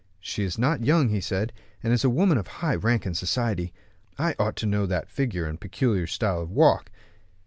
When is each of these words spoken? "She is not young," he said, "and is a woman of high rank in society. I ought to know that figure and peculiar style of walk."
"She 0.19 0.43
is 0.43 0.57
not 0.57 0.83
young," 0.83 1.09
he 1.09 1.21
said, 1.21 1.53
"and 1.83 1.93
is 1.93 2.03
a 2.03 2.09
woman 2.09 2.39
of 2.39 2.47
high 2.47 2.73
rank 2.73 3.05
in 3.05 3.13
society. 3.13 3.71
I 4.17 4.33
ought 4.39 4.55
to 4.55 4.65
know 4.65 4.87
that 4.87 5.11
figure 5.11 5.45
and 5.45 5.61
peculiar 5.61 6.07
style 6.07 6.41
of 6.41 6.49
walk." 6.49 6.89